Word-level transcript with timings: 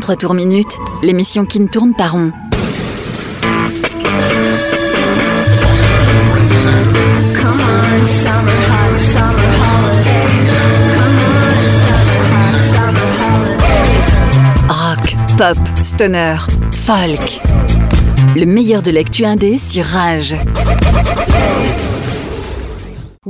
33 0.00 0.16
tours 0.16 0.34
minutes, 0.34 0.78
l'émission 1.02 1.44
qui 1.44 1.58
ne 1.58 1.66
tourne 1.66 1.92
pas 1.92 2.06
rond. 2.06 2.30
Rock, 14.68 15.16
pop, 15.36 15.58
stoner, 15.82 16.36
folk. 16.72 17.40
Le 18.36 18.44
meilleur 18.44 18.82
de 18.82 18.92
l'actu 18.92 19.24
indé 19.24 19.58
sur 19.58 19.84
Rage. 19.84 20.36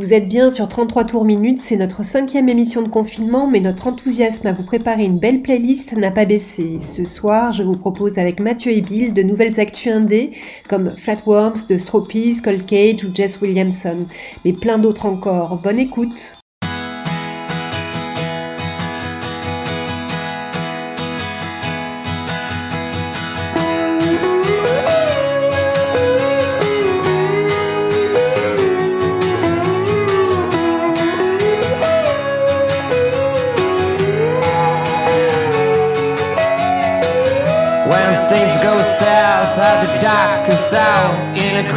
Vous 0.01 0.13
êtes 0.13 0.29
bien 0.29 0.49
sur 0.49 0.69
33 0.69 1.07
tours 1.07 1.25
minutes, 1.25 1.59
c'est 1.59 1.77
notre 1.77 2.05
cinquième 2.05 2.49
émission 2.49 2.83
de 2.83 2.89
confinement, 2.89 3.49
mais 3.49 3.59
notre 3.59 3.89
enthousiasme 3.89 4.47
à 4.47 4.53
vous 4.53 4.63
préparer 4.63 5.03
une 5.03 5.19
belle 5.19 5.43
playlist 5.43 5.97
n'a 5.97 6.13
pas 6.13 6.25
baissé. 6.25 6.79
Ce 6.79 7.03
soir, 7.03 7.53
je 7.53 7.65
vous 7.65 7.77
propose 7.77 8.17
avec 8.17 8.39
Mathieu 8.39 8.71
et 8.71 8.81
Bill 8.81 9.13
de 9.13 9.25
nouvelles 9.25 9.59
actus 9.59 9.91
indées, 9.91 10.31
comme 10.69 10.95
Flatworms 10.97 11.67
de 11.69 11.77
Stropies, 11.77 12.41
Cold 12.41 12.65
Cage 12.65 13.03
ou 13.03 13.13
Jess 13.13 13.41
Williamson, 13.41 14.07
mais 14.45 14.53
plein 14.53 14.79
d'autres 14.79 15.07
encore. 15.07 15.61
Bonne 15.61 15.81
écoute 15.81 16.38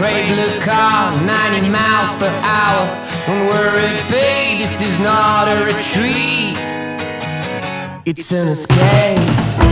great 0.01 0.25
blue 0.25 0.59
car, 0.61 1.11
90 1.21 1.69
miles 1.69 2.11
per 2.17 2.33
hour. 2.41 2.87
Don't 3.27 3.45
worry, 3.49 3.93
babe, 4.09 4.57
this 4.57 4.81
is 4.81 4.99
not 4.99 5.47
a 5.47 5.63
retreat, 5.63 6.57
it's 8.05 8.31
an 8.31 8.47
escape. 8.47 9.70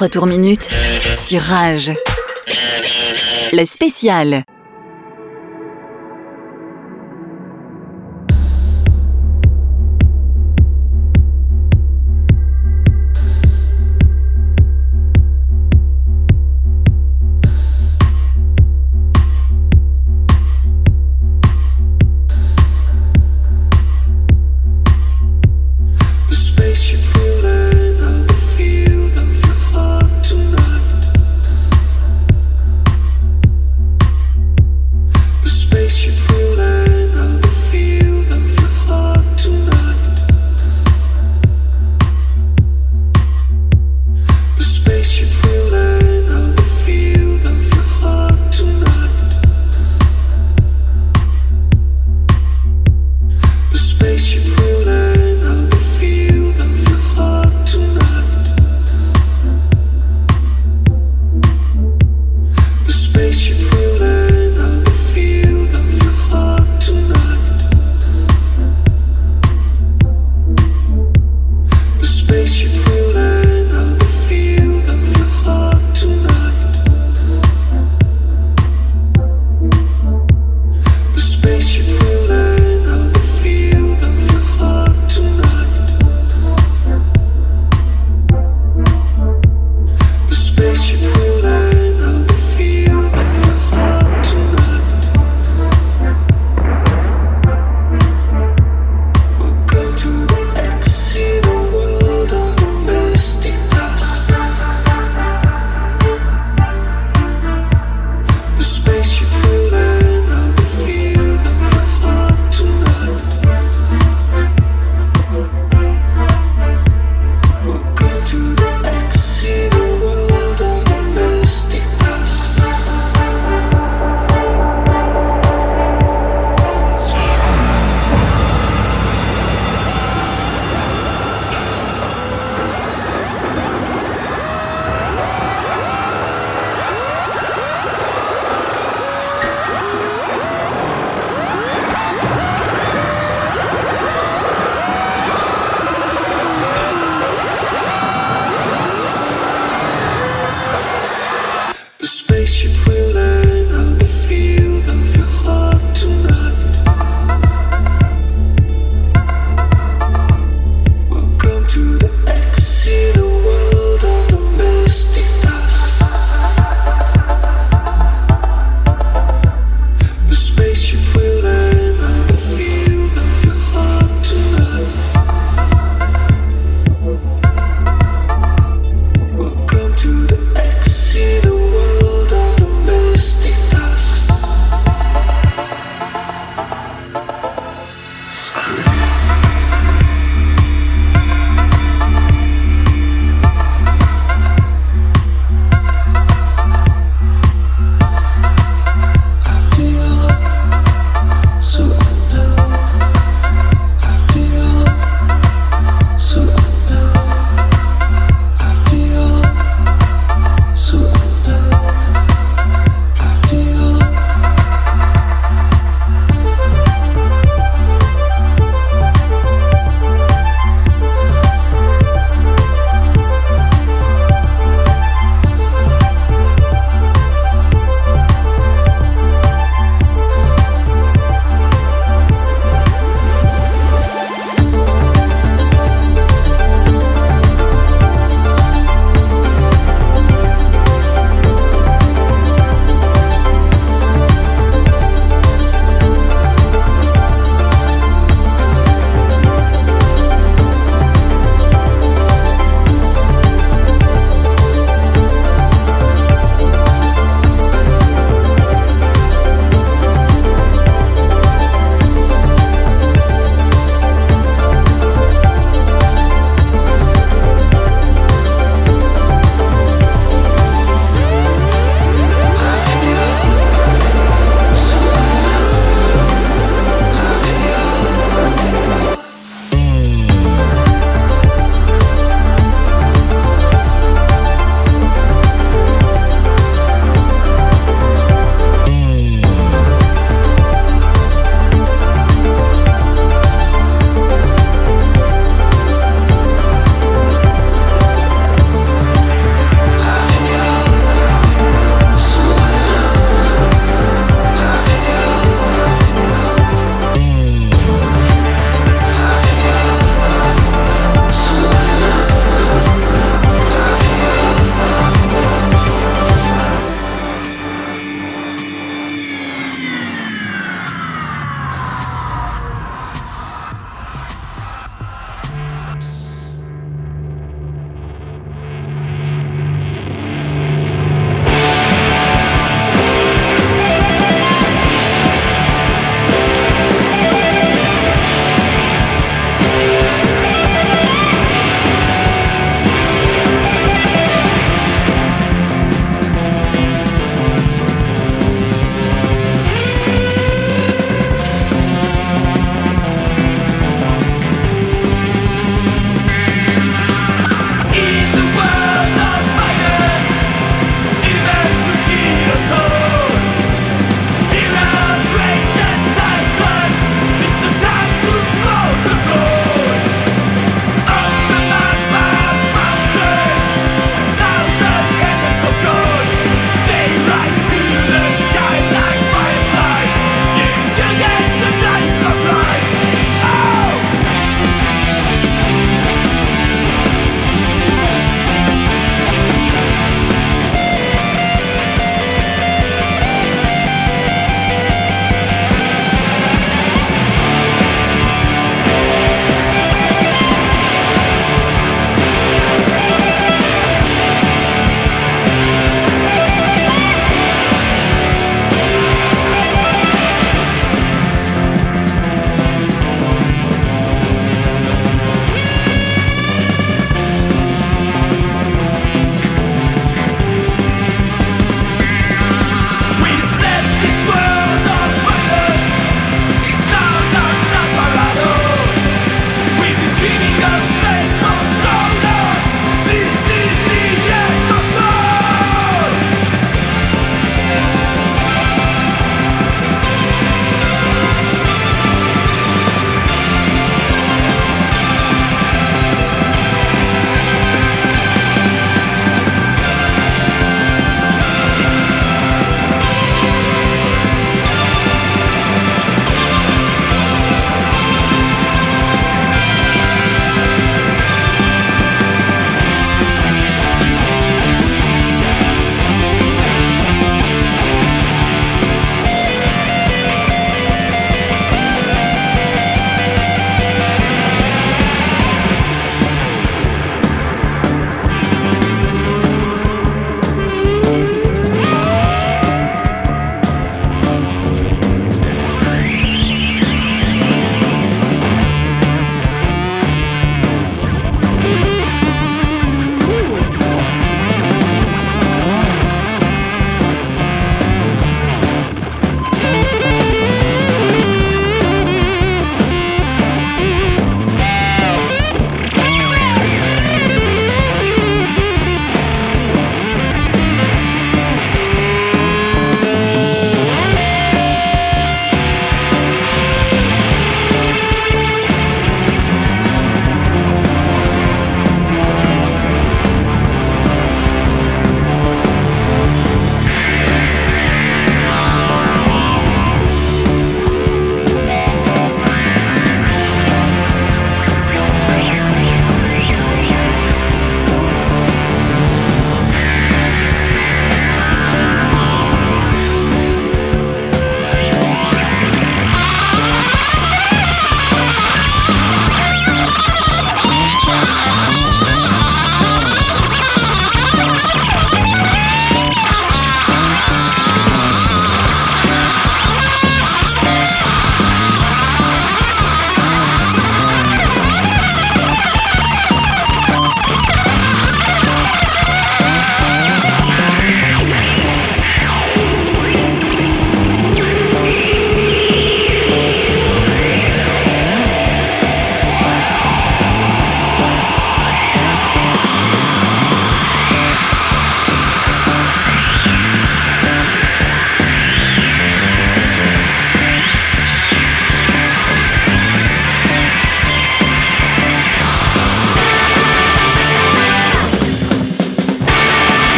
33 0.00 0.08
tours 0.08 0.26
minutes 0.26 0.70
sur 1.22 1.42
Rage. 1.42 1.92
La 3.52 3.66
spéciale. 3.66 4.44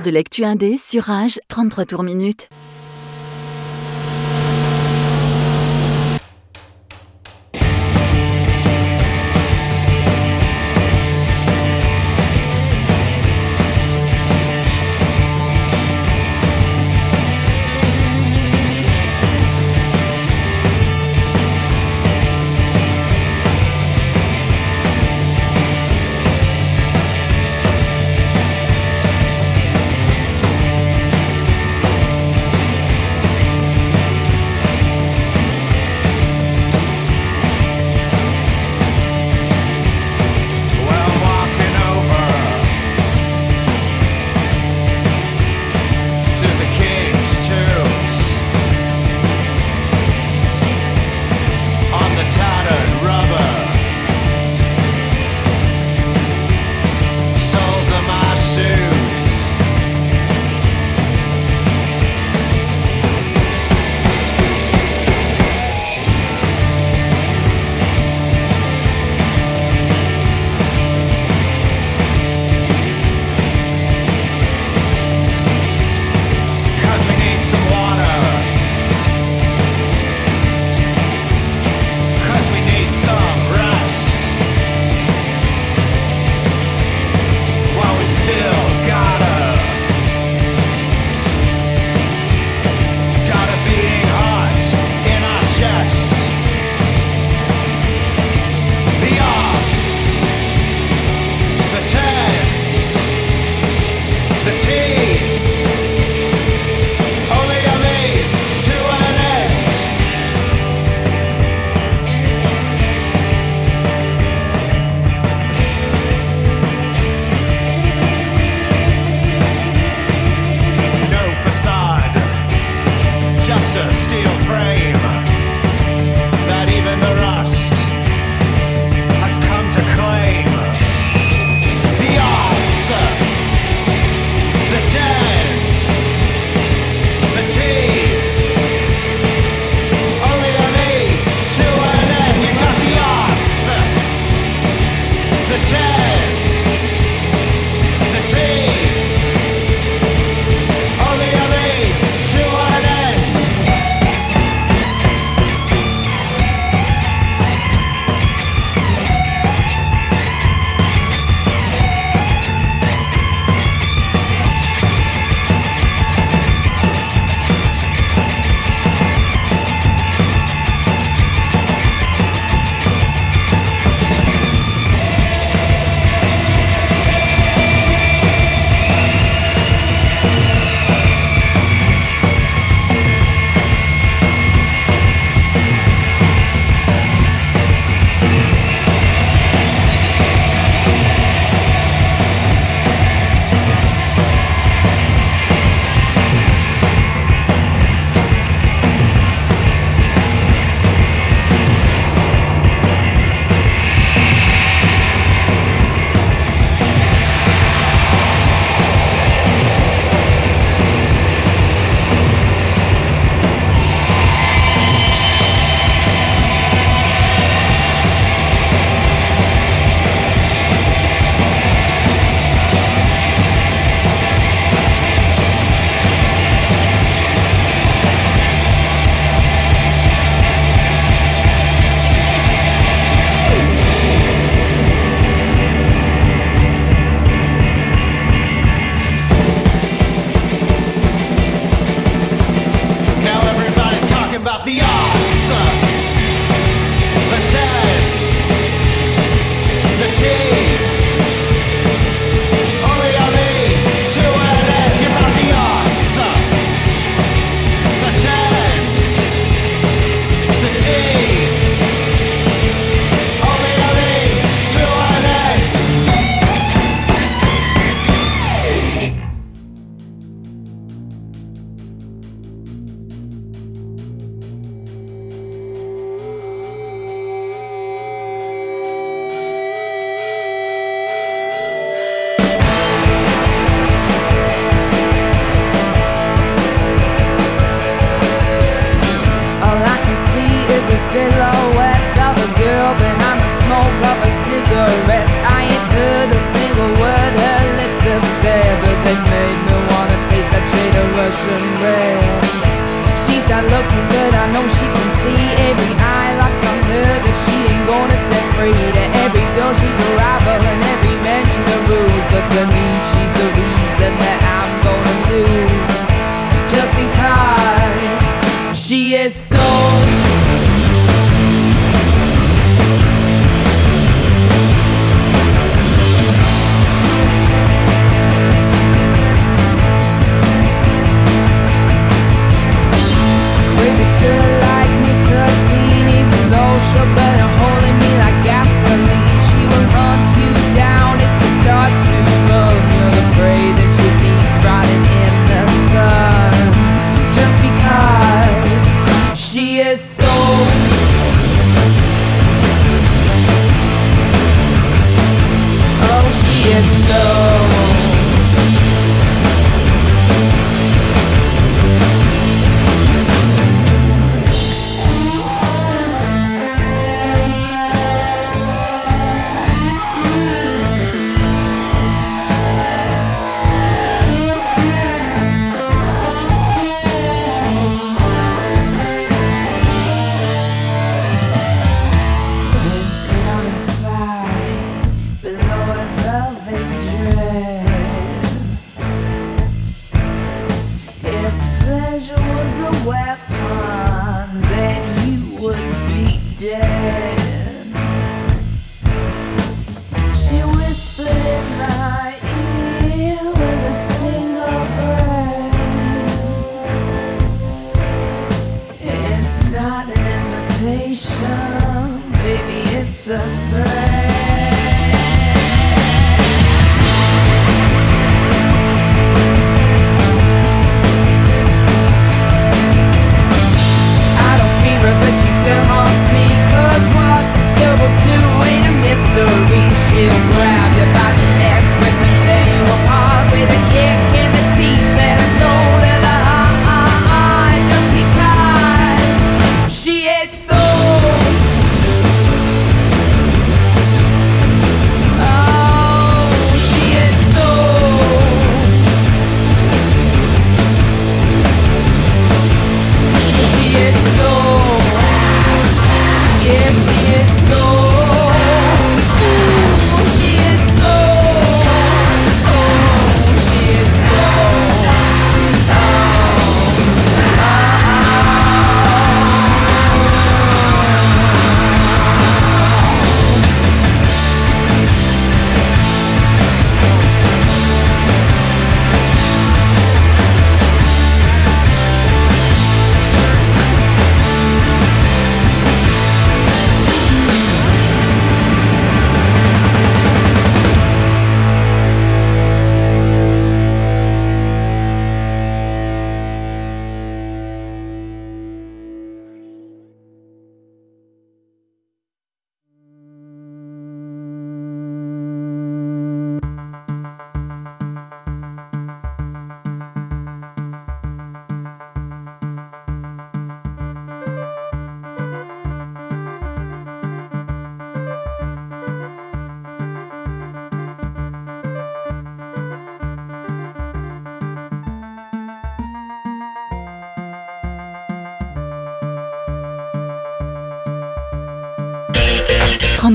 De 0.00 0.10
l'actu 0.10 0.44
indé 0.44 0.76
sur 0.76 1.04
Rage, 1.04 1.40
33 1.48 1.86
tours 1.86 2.02
minutes. 2.02 2.48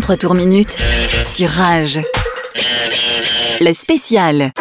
23 0.06 0.18
tours 0.18 0.36
minutes 0.36 0.78
sur 1.24 1.50
Rage. 1.50 2.00
Le 3.60 3.74
spécial. 3.74 4.52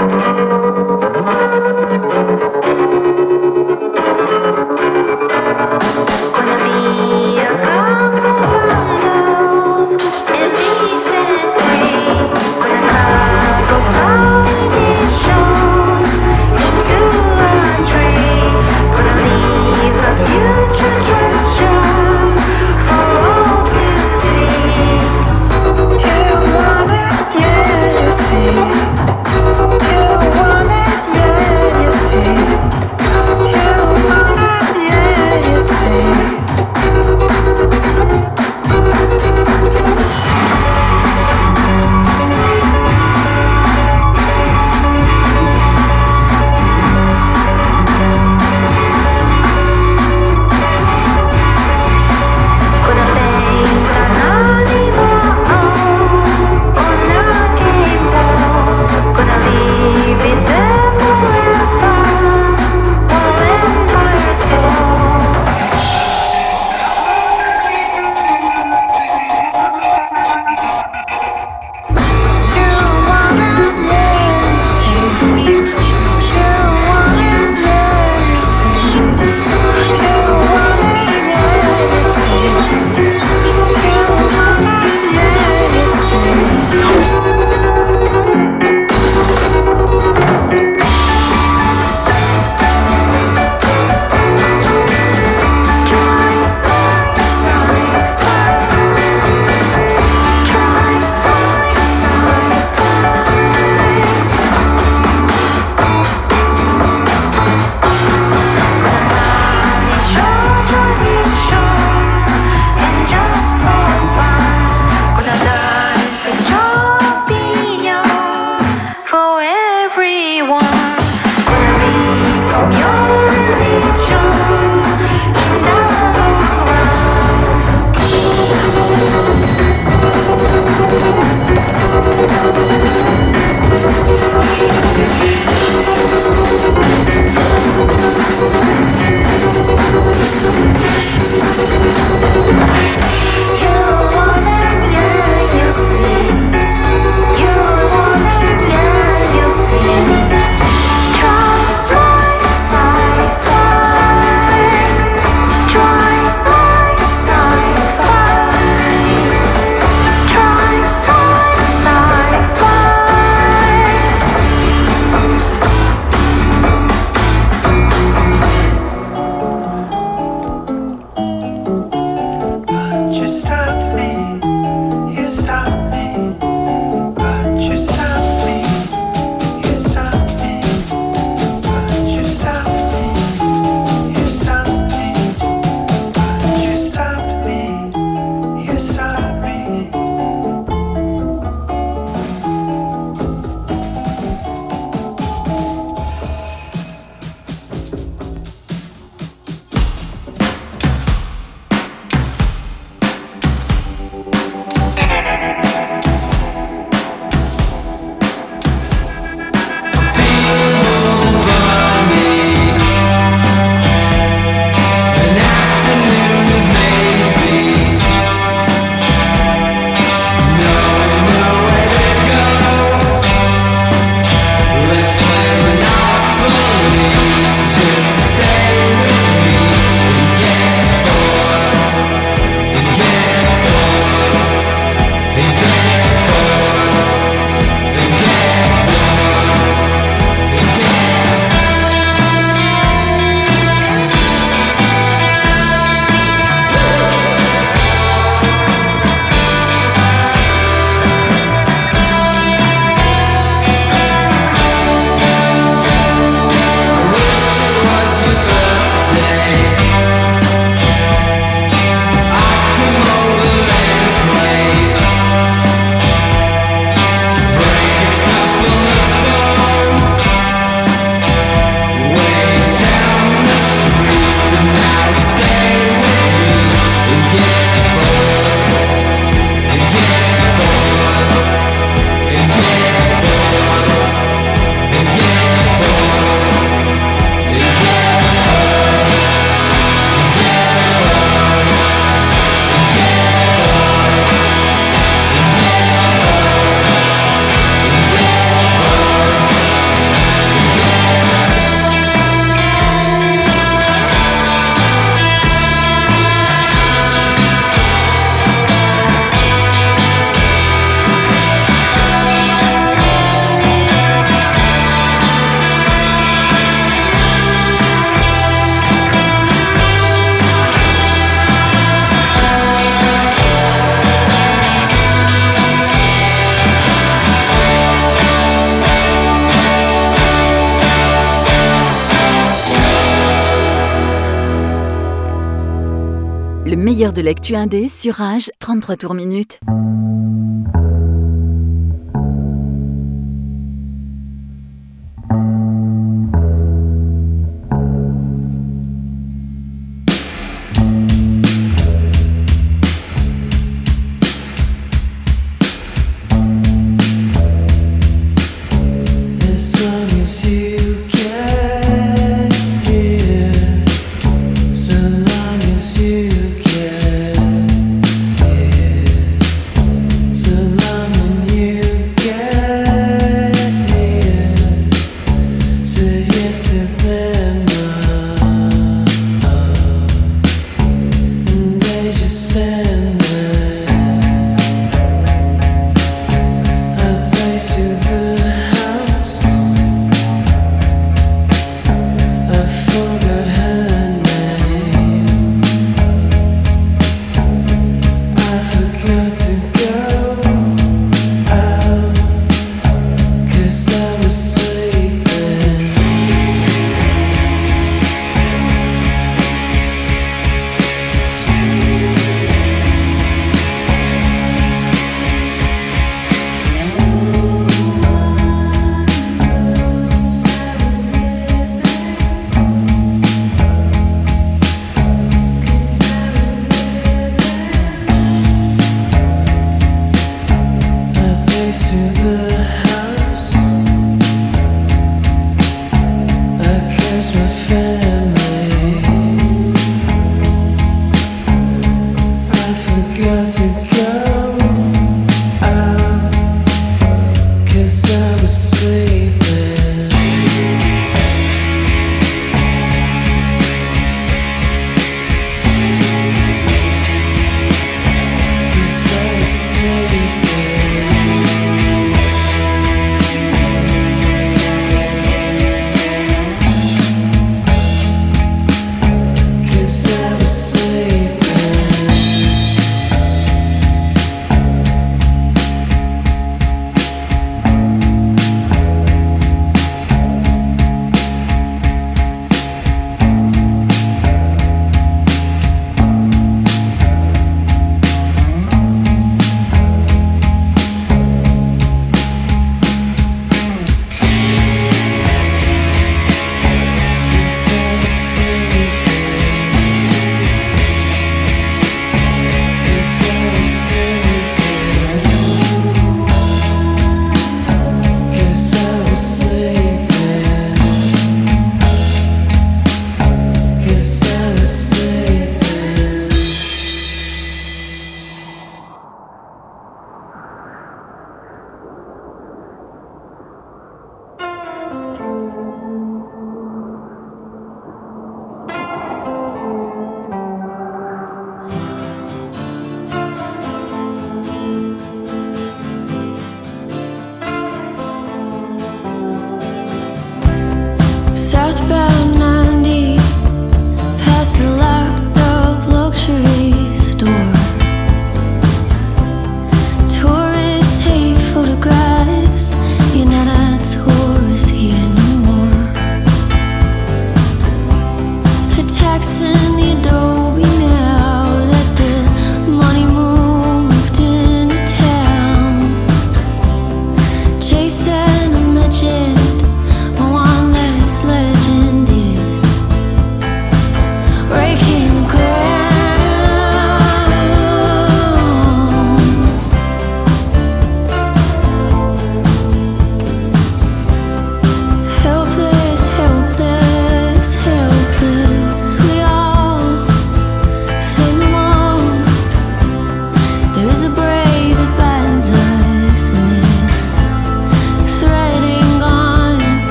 De 337.15 337.23
l'actu 337.23 337.55
indé 337.55 337.89
sur 337.89 338.15
Rage, 338.15 338.51
33 338.59 338.97
tours 338.97 339.15
minutes. 339.15 339.61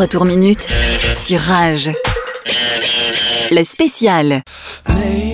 33 0.00 0.08
tours 0.08 0.24
minutes 0.24 0.66
sur 1.14 1.38
Rage. 1.40 1.90
La 3.50 3.64
spéciale. 3.64 4.42
Maybe 4.88 5.29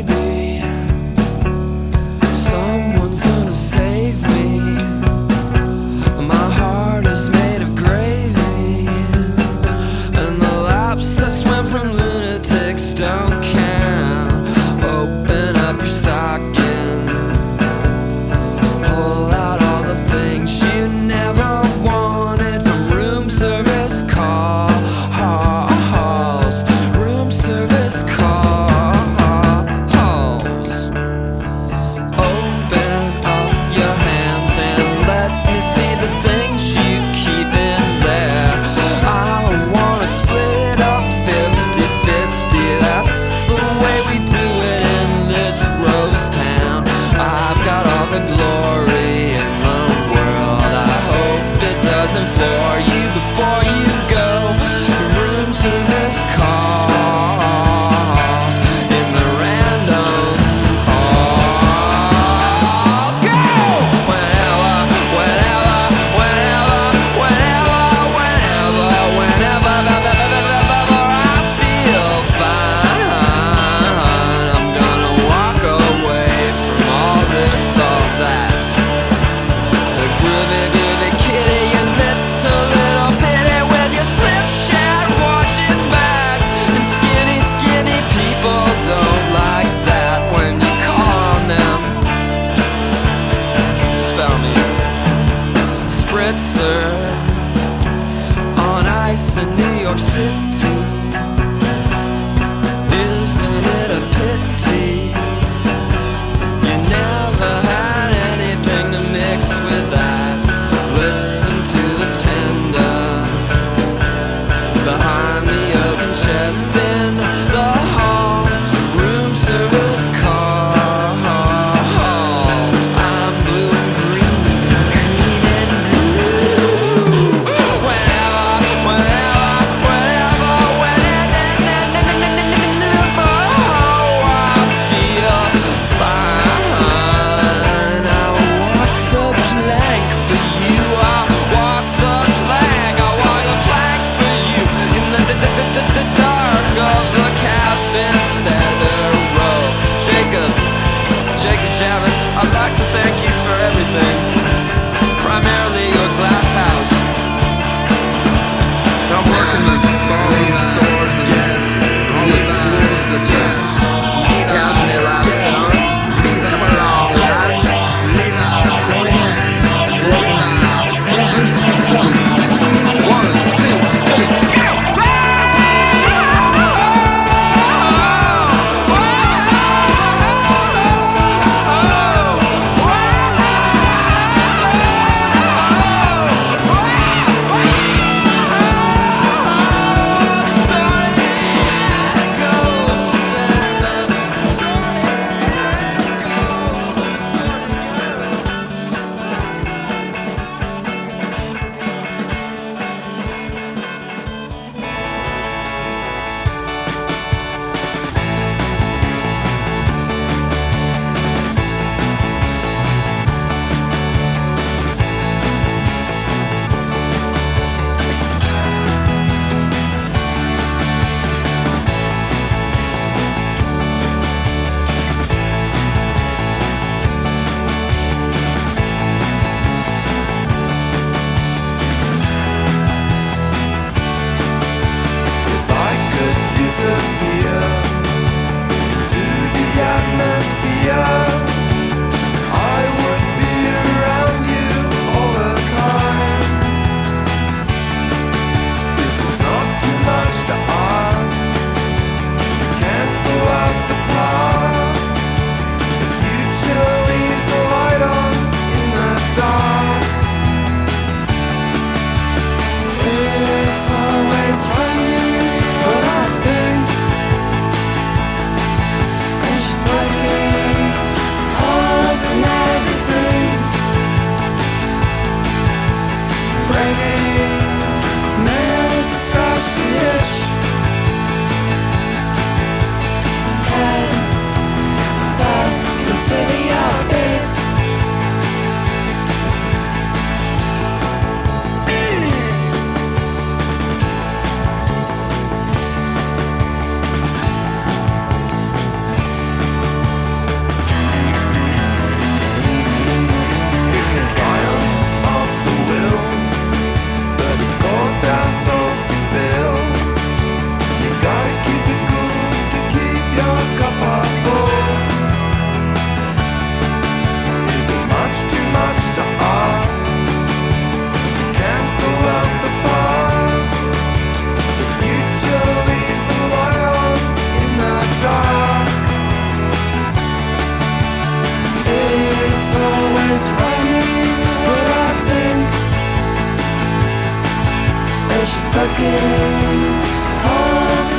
again. 338.84 339.56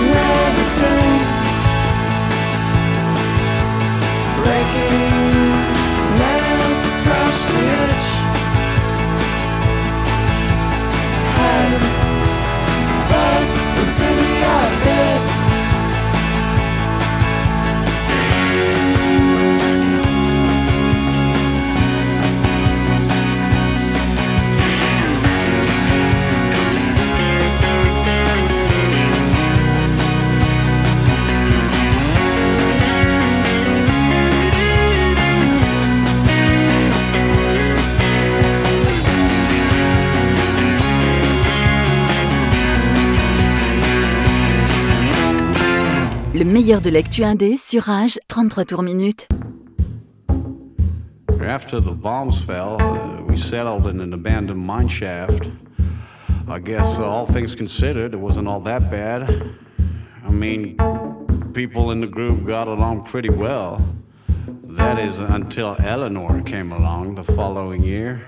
Everything. 0.09 1.13
Breaking 4.37 5.15
nails 6.21 6.79
to 6.83 6.89
scratch 6.99 7.41
the 7.53 7.63
itch. 7.85 8.07
Into 13.77 14.03
the 14.03 14.46
meilleur 46.57 46.81
de 46.81 46.89
l'actu 46.89 47.23
indé 47.23 47.55
sur 47.55 47.83
Rage, 47.83 48.17
33 48.29 48.65
tours 48.65 48.81
minutes. 48.81 49.27
After 51.39 51.79
the 51.79 51.93
bombs 51.93 52.41
fell, 52.41 52.81
uh, 52.81 53.21
we 53.21 53.37
settled 53.37 53.85
in 53.85 54.01
an 54.01 54.11
abandoned 54.11 54.65
mine 54.65 54.87
shaft. 54.87 55.51
I 56.47 56.57
guess 56.57 56.97
uh, 56.97 57.05
all 57.05 57.27
things 57.27 57.53
considered, 57.53 58.15
it 58.15 58.19
wasn't 58.19 58.47
all 58.47 58.59
that 58.61 58.89
bad. 58.89 59.29
I 60.25 60.31
mean, 60.31 60.77
people 61.53 61.91
in 61.91 62.01
the 62.01 62.07
group 62.07 62.43
got 62.47 62.67
along 62.67 63.03
pretty 63.03 63.29
well. 63.29 63.79
That 64.63 64.97
is 64.97 65.19
until 65.19 65.75
Eleanor 65.79 66.41
came 66.41 66.71
along 66.71 67.13
the 67.13 67.23
following 67.23 67.83
year. 67.83 68.25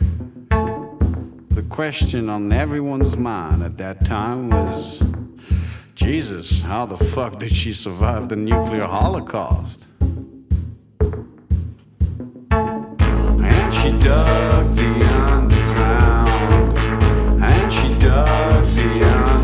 The 1.49 1.65
question 1.67 2.29
on 2.29 2.51
everyone's 2.53 3.17
mind 3.17 3.63
at 3.63 3.79
that 3.79 4.05
time 4.05 4.51
was 4.51 5.03
Jesus, 5.99 6.61
how 6.61 6.85
the 6.85 6.95
fuck 6.95 7.39
did 7.39 7.51
she 7.53 7.73
survive 7.73 8.29
the 8.29 8.35
nuclear 8.37 8.85
holocaust? 8.85 9.89
And 12.49 13.73
she 13.75 13.91
dug 13.99 14.75
the 14.75 15.05
underground. 15.27 16.77
And 17.43 17.73
she 17.73 17.89
dug 17.99 18.63
the 18.63 19.05
underground. 19.05 19.38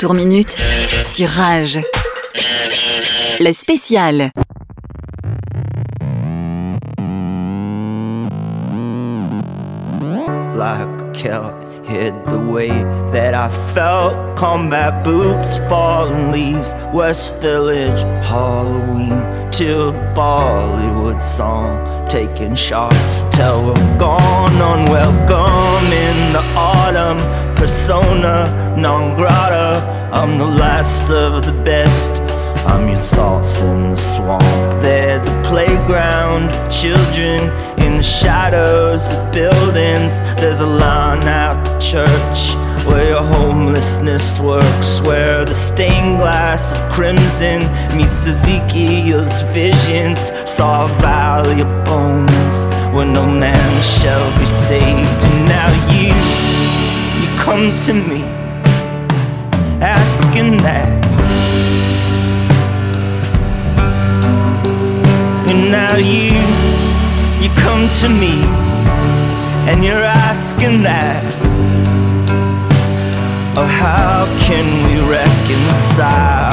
33 0.00 0.08
tours 0.08 0.14
minutes 0.14 0.56
sur 1.04 1.28
Rage. 1.28 1.78
Le 3.38 3.52
spécial. 3.52 4.30
like 10.56 11.00
a 11.00 11.12
the 12.28 12.38
way 12.38 12.68
that 13.12 13.34
I 13.34 13.50
felt. 13.74 14.14
Combat 14.36 15.02
boots, 15.02 15.58
fallen 15.68 16.32
leaves, 16.32 16.74
West 16.94 17.34
Village, 17.40 18.00
Halloween, 18.24 19.50
till 19.50 19.89
Bollywood 20.14 21.20
song. 21.20 22.08
Taking 22.08 22.54
shots 22.54 23.24
till 23.30 23.66
we're 23.66 23.98
gone, 23.98 24.54
unwelcome 24.54 25.92
in 25.92 26.32
the 26.32 26.42
autumn. 26.56 27.18
Persona 27.56 28.74
non 28.76 29.16
grata, 29.16 30.10
I'm 30.12 30.38
the 30.38 30.46
last 30.46 31.10
of 31.10 31.44
the 31.44 31.52
best. 31.62 32.20
I'm 32.66 32.88
your 32.88 32.98
thoughts 32.98 33.58
in 33.60 33.90
the 33.90 33.96
swamp. 33.96 34.82
There's 34.82 35.26
a 35.26 35.42
playground 35.42 36.50
of 36.50 36.72
children 36.72 37.40
in 37.80 37.96
the 37.96 38.02
shadows 38.02 39.10
of 39.12 39.32
buildings. 39.32 40.18
There's 40.40 40.60
a 40.60 40.66
line 40.66 41.24
out 41.24 41.64
the 41.64 41.78
church 41.78 42.69
where 42.90 43.08
your 43.08 43.22
homelessness 43.22 44.40
works. 44.40 45.00
Where 45.02 45.44
the 45.44 45.54
stained 45.54 46.18
glass 46.18 46.72
of 46.72 46.78
crimson 46.92 47.60
meets 47.96 48.26
Ezekiel's 48.26 49.42
visions. 49.54 50.18
Saw 50.50 50.86
a 50.86 50.88
valley 51.00 51.60
of 51.60 51.70
bones 51.86 52.56
where 52.94 53.06
no 53.06 53.24
man 53.26 53.72
shall 54.00 54.26
be 54.38 54.46
saved. 54.68 55.18
And 55.26 55.36
now 55.56 55.70
you, 55.94 56.12
you 57.20 57.28
come 57.38 57.76
to 57.86 57.92
me 57.94 58.22
asking 59.80 60.58
that. 60.58 61.00
And 65.48 65.70
now 65.70 65.96
you, 65.96 66.30
you 67.42 67.50
come 67.56 67.88
to 68.00 68.08
me 68.08 68.34
and 69.68 69.84
you're 69.84 70.04
asking 70.04 70.82
that. 70.82 71.40
Oh, 73.56 73.66
how 73.66 74.26
can 74.38 74.84
we 74.86 75.00
reconcile? 75.00 76.50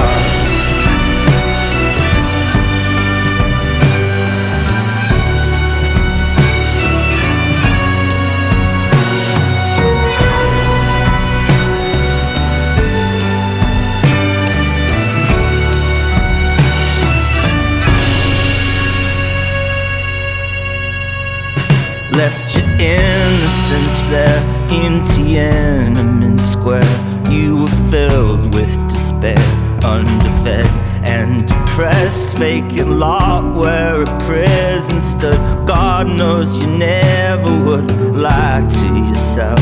left 22.18 22.56
your 22.56 22.66
innocence 22.80 24.02
there 24.10 24.57
in 24.72 25.04
Tiananmen 25.06 26.40
Square. 26.40 26.84
You 27.32 27.58
were 27.58 27.90
filled 27.90 28.54
with 28.54 28.72
despair, 28.90 29.38
underfed 29.84 30.68
and 31.04 31.48
depressed, 31.48 32.36
vacant 32.36 32.90
lot 32.90 33.56
where 33.56 34.04
a 34.04 34.20
prison 34.26 35.00
stood. 35.02 35.40
God 35.68 36.08
knows 36.08 36.58
you 36.58 36.68
never 36.68 37.52
would 37.66 37.92
lie 38.16 38.66
to 38.80 38.88
yourself. 39.08 39.60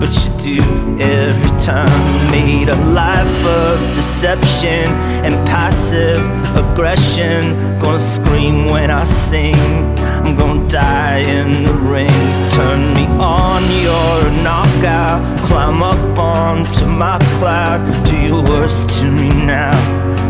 But 0.00 0.12
you 0.24 0.54
do 0.54 0.62
every 1.00 1.60
time. 1.60 2.30
Made 2.30 2.68
a 2.68 2.76
life 2.86 3.44
of 3.44 3.94
deception 3.94 4.88
and 5.24 5.34
passive 5.46 6.18
aggression. 6.56 7.78
Gonna 7.78 8.00
scream 8.00 8.66
when 8.66 8.90
I 8.90 9.04
sing. 9.04 9.54
I'm 10.24 10.36
gonna 10.36 10.68
die 10.68 11.18
in 11.18 11.64
the 11.64 11.72
ring. 11.72 12.08
Turn 12.50 12.94
me 12.94 13.06
on, 13.18 13.62
you're 13.82 14.28
a 14.28 14.42
knockout. 14.42 15.20
Climb 15.48 15.82
up 15.82 16.16
onto 16.16 16.86
my 16.86 17.18
cloud. 17.38 17.80
Do 18.06 18.16
your 18.16 18.42
worst 18.44 18.88
to 19.00 19.10
me 19.10 19.30
now 19.30 19.76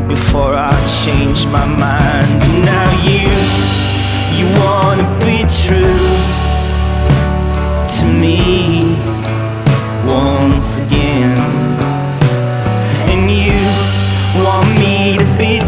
before 0.09 0.55
I 0.55 0.72
change 1.05 1.45
my 1.47 1.66
mind. 1.66 2.30
Now 2.64 2.88
you, 3.05 3.28
you 4.38 4.47
wanna 4.62 5.09
be 5.20 5.45
true 5.62 6.09
to 7.97 8.05
me 8.22 8.97
once 10.07 10.78
again. 10.78 11.38
And 13.12 13.30
you 13.30 13.61
want 14.43 14.68
me 14.78 15.18
to 15.18 15.24
be 15.36 15.61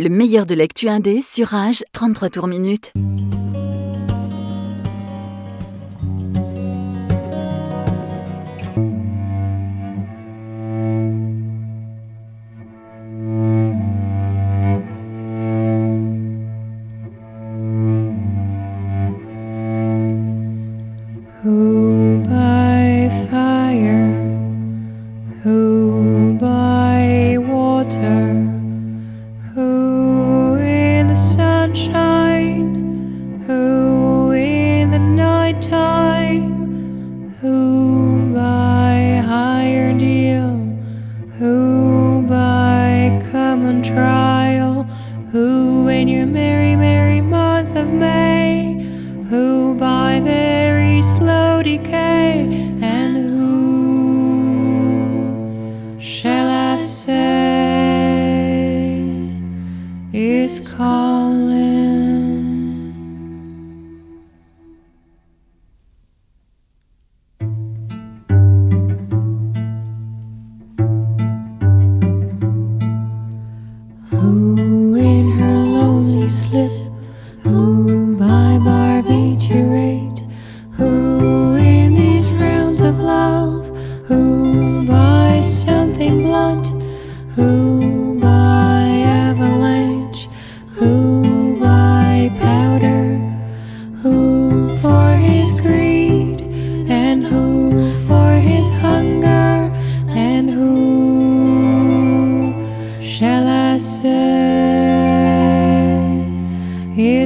Le 0.00 0.10
meilleur 0.10 0.46
de 0.46 0.54
l'actu 0.54 0.88
indé 0.88 1.20
sur 1.22 1.48
Rage, 1.48 1.82
33 1.92 2.30
tours 2.30 2.46
minutes. 2.46 2.92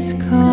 is 0.03 0.29
called. 0.29 0.52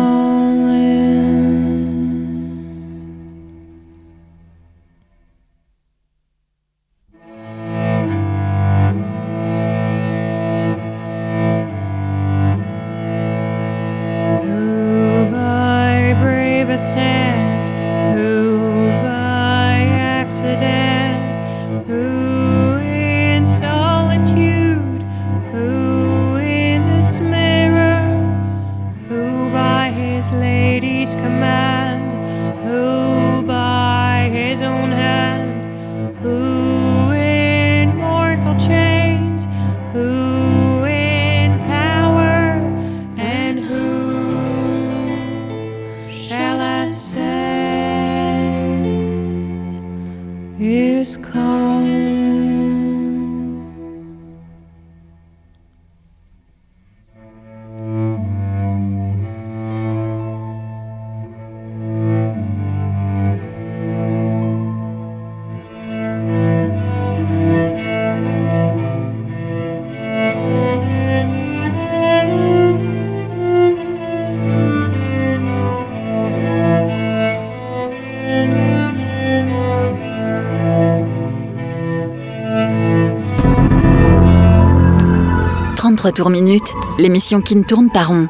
Retour 86.10 86.30
Minute, 86.30 86.74
l'émission 86.98 87.40
qui 87.40 87.54
ne 87.54 87.62
tourne 87.62 87.88
pas 87.88 88.02
rond. 88.02 88.26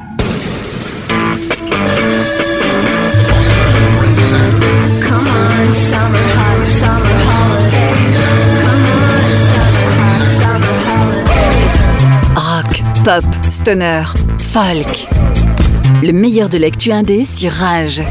Rock, 12.35 12.83
pop, 13.03 13.25
stoner, 13.49 14.03
folk. 14.53 15.07
Le 16.03 16.11
meilleur 16.11 16.49
de 16.49 16.59
l'actu 16.59 16.91
indé 16.91 17.25
sur 17.25 17.51
Rage. 17.51 18.03